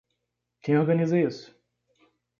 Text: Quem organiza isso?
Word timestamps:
Quem 0.63 0.79
organiza 0.79 1.15
isso? 1.15 1.55